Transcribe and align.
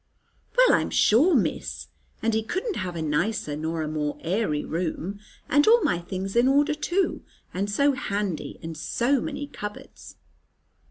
"Well 0.57 0.73
I'm 0.73 0.89
sure, 0.89 1.35
Miss! 1.35 1.89
And 2.23 2.33
he 2.33 2.41
couldn't 2.41 2.77
have 2.77 2.95
a 2.95 3.03
nicer 3.03 3.55
nor 3.55 3.83
a 3.83 3.87
more 3.87 4.17
airy 4.21 4.65
room; 4.65 5.19
and 5.47 5.67
all 5.67 5.83
my 5.83 5.99
things 5.99 6.35
in 6.35 6.47
order 6.47 6.73
too, 6.73 7.21
and 7.53 7.69
so 7.69 7.91
handy, 7.93 8.57
and 8.63 8.75
so 8.75 9.21
many 9.21 9.45
cupboards!" 9.45 10.15